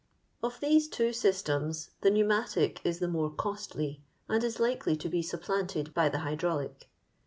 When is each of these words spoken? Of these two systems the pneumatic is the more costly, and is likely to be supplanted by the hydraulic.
Of 0.41 0.59
these 0.61 0.87
two 0.87 1.13
systems 1.13 1.91
the 2.01 2.09
pneumatic 2.09 2.81
is 2.83 2.97
the 2.97 3.07
more 3.07 3.29
costly, 3.29 4.01
and 4.27 4.43
is 4.43 4.59
likely 4.59 4.95
to 4.97 5.07
be 5.09 5.21
supplanted 5.21 5.93
by 5.93 6.09
the 6.09 6.21
hydraulic. 6.25 6.89